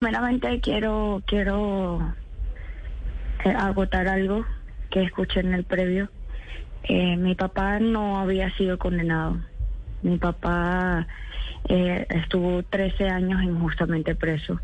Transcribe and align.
Primeramente 0.00 0.60
quiero, 0.60 1.24
quiero 1.26 2.14
eh, 3.44 3.48
agotar 3.50 4.06
algo 4.06 4.46
que 4.90 5.02
escuché 5.02 5.40
en 5.40 5.54
el 5.54 5.64
previo. 5.64 6.08
Eh, 6.84 7.16
mi 7.16 7.34
papá 7.34 7.80
no 7.80 8.20
había 8.20 8.48
sido 8.56 8.78
condenado. 8.78 9.40
Mi 10.02 10.16
papá 10.16 11.06
eh, 11.68 12.06
estuvo 12.08 12.62
13 12.62 13.08
años 13.08 13.42
injustamente 13.42 14.14
preso, 14.14 14.60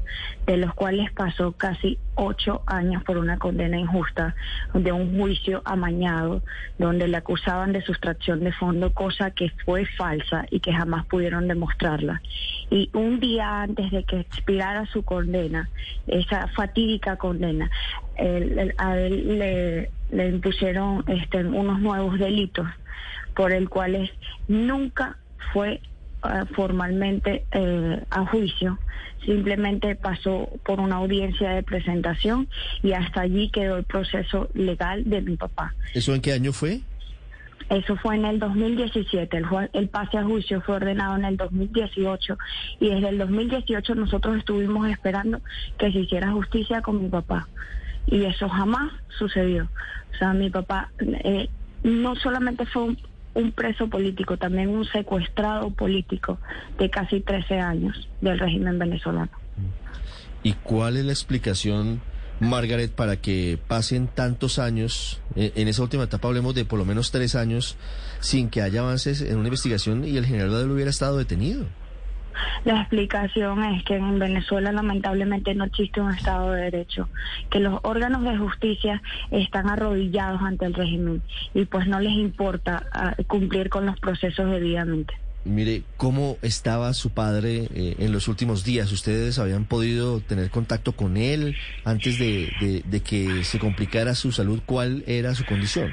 de 0.46 0.56
los 0.56 0.72
cuales 0.74 1.12
pasó 1.12 1.52
casi 1.52 1.98
8 2.14 2.62
años 2.66 3.02
por 3.04 3.18
una 3.18 3.36
condena 3.38 3.78
injusta 3.78 4.34
de 4.72 4.92
un 4.92 5.18
juicio 5.18 5.60
amañado, 5.64 6.42
donde 6.78 7.08
le 7.08 7.16
acusaban 7.16 7.72
de 7.72 7.82
sustracción 7.82 8.40
de 8.40 8.52
fondo, 8.52 8.94
cosa 8.94 9.32
que 9.32 9.50
fue 9.64 9.84
falsa 9.84 10.46
y 10.50 10.60
que 10.60 10.72
jamás 10.72 11.04
pudieron 11.06 11.48
demostrarla. 11.48 12.22
Y 12.70 12.88
un 12.94 13.20
día 13.20 13.62
antes 13.62 13.90
de 13.90 14.04
que 14.04 14.20
expirara 14.20 14.86
su 14.86 15.02
condena, 15.02 15.68
esa 16.06 16.48
fatídica 16.48 17.16
condena, 17.16 17.70
a 18.78 18.96
él 18.98 19.38
le, 19.38 19.90
le 20.10 20.28
impusieron 20.28 21.04
este, 21.08 21.44
unos 21.44 21.80
nuevos 21.80 22.18
delitos 22.18 22.66
por 23.34 23.52
el 23.52 23.68
cuales 23.68 24.10
nunca 24.48 25.18
fue 25.52 25.80
eh, 26.24 26.44
formalmente 26.54 27.44
eh, 27.52 28.02
a 28.10 28.26
juicio, 28.26 28.78
simplemente 29.24 29.94
pasó 29.94 30.48
por 30.64 30.80
una 30.80 30.96
audiencia 30.96 31.50
de 31.50 31.62
presentación 31.62 32.48
y 32.82 32.92
hasta 32.92 33.22
allí 33.22 33.50
quedó 33.50 33.76
el 33.76 33.84
proceso 33.84 34.48
legal 34.54 35.04
de 35.04 35.20
mi 35.22 35.36
papá. 35.36 35.74
¿Eso 35.92 36.14
en 36.14 36.20
qué 36.20 36.32
año 36.32 36.52
fue? 36.52 36.80
Eso 37.70 37.96
fue 37.96 38.16
en 38.16 38.26
el 38.26 38.38
2017, 38.38 39.36
el, 39.36 39.46
el 39.72 39.88
pase 39.88 40.18
a 40.18 40.24
juicio 40.24 40.60
fue 40.60 40.76
ordenado 40.76 41.16
en 41.16 41.24
el 41.24 41.36
2018 41.36 42.38
y 42.80 42.90
desde 42.90 43.08
el 43.08 43.18
2018 43.18 43.94
nosotros 43.94 44.38
estuvimos 44.38 44.88
esperando 44.88 45.40
que 45.78 45.90
se 45.90 46.00
hiciera 46.00 46.30
justicia 46.32 46.82
con 46.82 47.02
mi 47.02 47.08
papá 47.08 47.48
y 48.06 48.24
eso 48.24 48.48
jamás 48.48 48.92
sucedió. 49.18 49.68
O 50.14 50.18
sea, 50.18 50.32
mi 50.32 50.50
papá 50.50 50.90
eh, 51.00 51.48
no 51.82 52.14
solamente 52.16 52.66
fue 52.66 52.82
un 52.82 52.98
un 53.34 53.52
preso 53.52 53.88
político, 53.88 54.36
también 54.36 54.68
un 54.68 54.84
secuestrado 54.84 55.70
político 55.70 56.38
de 56.78 56.88
casi 56.90 57.20
13 57.20 57.60
años 57.60 58.08
del 58.20 58.38
régimen 58.38 58.78
venezolano. 58.78 59.30
¿Y 60.42 60.52
cuál 60.52 60.96
es 60.96 61.04
la 61.04 61.12
explicación, 61.12 62.00
Margaret, 62.38 62.92
para 62.92 63.16
que 63.16 63.58
pasen 63.66 64.08
tantos 64.08 64.58
años, 64.58 65.20
eh, 65.36 65.52
en 65.56 65.68
esa 65.68 65.82
última 65.82 66.04
etapa 66.04 66.28
hablemos 66.28 66.54
de 66.54 66.64
por 66.64 66.78
lo 66.78 66.84
menos 66.84 67.10
tres 67.10 67.34
años, 67.34 67.76
sin 68.20 68.50
que 68.50 68.62
haya 68.62 68.80
avances 68.80 69.20
en 69.22 69.36
una 69.36 69.48
investigación 69.48 70.04
y 70.04 70.16
el 70.16 70.26
general 70.26 70.50
Badel 70.50 70.70
hubiera 70.70 70.90
estado 70.90 71.16
detenido? 71.16 71.66
La 72.64 72.80
explicación 72.80 73.62
es 73.64 73.84
que 73.84 73.96
en 73.96 74.18
Venezuela 74.18 74.72
lamentablemente 74.72 75.54
no 75.54 75.64
existe 75.64 76.00
un 76.00 76.12
Estado 76.12 76.52
de 76.52 76.62
Derecho, 76.62 77.08
que 77.50 77.60
los 77.60 77.80
órganos 77.82 78.22
de 78.24 78.36
justicia 78.36 79.02
están 79.30 79.68
arrodillados 79.68 80.42
ante 80.42 80.66
el 80.66 80.74
régimen 80.74 81.22
y 81.54 81.64
pues 81.64 81.86
no 81.86 82.00
les 82.00 82.12
importa 82.12 82.86
ah, 82.92 83.14
cumplir 83.26 83.68
con 83.68 83.86
los 83.86 83.98
procesos 84.00 84.50
debidamente. 84.50 85.14
Mire, 85.44 85.82
¿cómo 85.98 86.38
estaba 86.40 86.94
su 86.94 87.10
padre 87.10 87.68
eh, 87.74 87.96
en 87.98 88.12
los 88.12 88.28
últimos 88.28 88.64
días? 88.64 88.90
¿Ustedes 88.92 89.38
habían 89.38 89.66
podido 89.66 90.20
tener 90.20 90.50
contacto 90.50 90.92
con 90.92 91.18
él 91.18 91.54
antes 91.84 92.18
de, 92.18 93.02
que 93.04 93.44
se 93.44 93.58
complicara 93.58 94.14
su 94.14 94.32
salud? 94.32 94.60
¿Cuál 94.64 95.04
era 95.06 95.34
su 95.34 95.44
condición? 95.44 95.92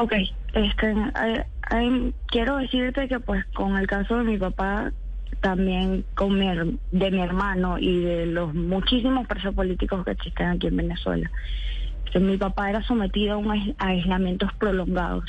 Ok, 0.00 0.14
este, 0.54 0.90
eh, 0.90 1.44
eh, 1.70 2.12
quiero 2.28 2.56
decirte 2.56 3.08
que 3.08 3.20
pues 3.20 3.44
con 3.52 3.76
el 3.76 3.86
caso 3.86 4.16
de 4.16 4.24
mi 4.24 4.38
papá 4.38 4.90
también 5.40 6.04
con 6.14 6.38
de 6.38 7.10
mi 7.10 7.20
hermano 7.20 7.78
y 7.78 8.00
de 8.00 8.26
los 8.26 8.54
muchísimos 8.54 9.26
presos 9.26 9.54
políticos 9.54 10.04
que 10.04 10.12
existen 10.12 10.48
aquí 10.48 10.66
en 10.68 10.76
Venezuela. 10.76 11.30
mi 12.20 12.36
papá 12.36 12.70
era 12.70 12.82
sometido 12.82 13.34
a, 13.34 13.36
un 13.38 13.74
aislamientos 13.78 14.52
prolongados. 14.54 15.24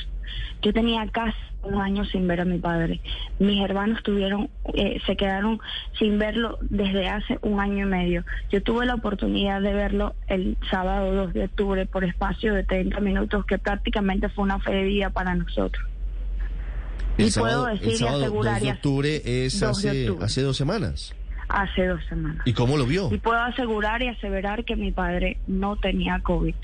Yo 0.62 0.72
tenía 0.72 1.06
casi 1.08 1.36
un 1.62 1.80
año 1.80 2.04
sin 2.04 2.26
ver 2.26 2.40
a 2.40 2.44
mi 2.44 2.58
padre. 2.58 3.00
Mis 3.38 3.62
hermanos 3.62 4.02
tuvieron, 4.02 4.50
eh, 4.74 5.00
se 5.06 5.16
quedaron 5.16 5.60
sin 5.98 6.18
verlo 6.18 6.58
desde 6.62 7.08
hace 7.08 7.38
un 7.42 7.60
año 7.60 7.86
y 7.86 7.88
medio. 7.88 8.24
Yo 8.50 8.62
tuve 8.62 8.86
la 8.86 8.94
oportunidad 8.94 9.60
de 9.60 9.72
verlo 9.72 10.14
el 10.26 10.56
sábado 10.70 11.12
2 11.14 11.32
de 11.34 11.44
octubre 11.44 11.86
por 11.86 12.04
espacio 12.04 12.54
de 12.54 12.64
30 12.64 13.00
minutos, 13.00 13.44
que 13.46 13.58
prácticamente 13.58 14.28
fue 14.28 14.44
una 14.44 14.58
fe 14.58 14.72
de 14.72 14.84
vida 14.84 15.10
para 15.10 15.34
nosotros. 15.34 15.84
El 17.18 17.26
y 17.26 17.30
sábado, 17.30 17.64
puedo 17.64 17.74
decir 17.74 18.06
2 18.06 18.60
de 18.60 18.70
octubre 18.70 19.22
es 19.24 19.62
hace, 19.62 20.14
hace 20.20 20.42
dos 20.42 20.56
semanas. 20.56 21.14
Hace 21.48 21.86
dos 21.86 22.00
semanas. 22.08 22.42
¿Y 22.46 22.52
cómo 22.52 22.76
lo 22.76 22.86
vio? 22.86 23.08
Y 23.12 23.18
puedo 23.18 23.38
asegurar 23.38 24.02
y 24.02 24.08
aseverar 24.08 24.64
que 24.64 24.76
mi 24.76 24.90
padre 24.90 25.38
no 25.46 25.76
tenía 25.76 26.20
COVID. 26.20 26.54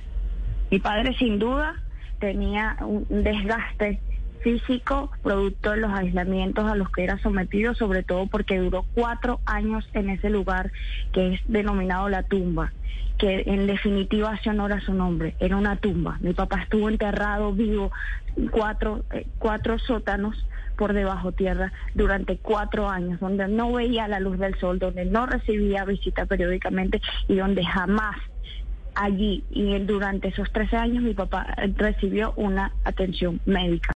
Mi 0.71 0.79
padre 0.79 1.15
sin 1.19 1.39
duda 1.39 1.83
tenía 2.19 2.77
un 2.81 3.07
desgaste 3.09 4.01
físico 4.43 5.11
producto 5.23 5.71
de 5.71 5.79
los 5.79 5.93
aislamientos 5.93 6.71
a 6.71 6.75
los 6.75 6.91
que 6.91 7.05
era 7.05 7.19
sometido, 7.19 7.75
sobre 7.75 8.03
todo 8.03 8.27
porque 8.27 8.59
duró 8.59 8.85
cuatro 8.95 9.41
años 9.47 9.89
en 9.93 10.11
ese 10.11 10.31
lugar 10.31 10.73
que 11.13 11.35
es 11.35 11.41
denominado 11.47 12.09
la 12.09 12.23
tumba, 12.23 12.73
que 13.19 13.45
en 13.47 13.67
definitiva 13.67 14.33
hace 14.33 14.51
honor 14.51 14.73
a 14.73 14.81
su 14.81 14.95
nombre, 14.95 15.35
era 15.41 15.57
una 15.57 15.77
tumba. 15.77 16.19
Mi 16.21 16.33
papá 16.33 16.63
estuvo 16.63 16.89
enterrado 16.89 17.53
vivo 17.53 17.91
cuatro, 18.51 19.05
eh, 19.13 19.27
cuatro 19.39 19.79
sótanos 19.79 20.37
por 20.77 20.95
debajo 20.95 21.33
tierra 21.33 21.73
durante 21.95 22.39
cuatro 22.39 22.89
años, 22.89 23.21
donde 23.21 23.47
no 23.49 23.73
veía 23.73 24.09
la 24.09 24.21
luz 24.21 24.39
del 24.39 24.59
sol, 24.59 24.79
donde 24.79 25.05
no 25.05 25.27
recibía 25.27 25.85
visita 25.85 26.25
periódicamente 26.25 27.03
y 27.29 27.37
donde 27.37 27.65
jamás 27.65 28.17
allí 28.95 29.45
y 29.51 29.79
durante 29.81 30.29
esos 30.29 30.51
13 30.53 30.77
años 30.77 31.03
mi 31.03 31.15
papá 31.15 31.55
recibió 31.77 32.33
una 32.37 32.73
atención 32.85 33.41
médica. 33.47 33.89